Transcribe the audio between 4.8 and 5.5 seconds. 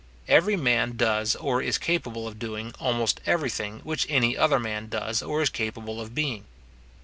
does, or is